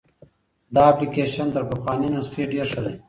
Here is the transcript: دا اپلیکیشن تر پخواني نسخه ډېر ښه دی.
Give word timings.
دا 0.73 0.81
اپلیکیشن 0.91 1.47
تر 1.55 1.63
پخواني 1.69 2.07
نسخه 2.13 2.43
ډېر 2.53 2.65
ښه 2.71 2.81
دی. 2.85 2.93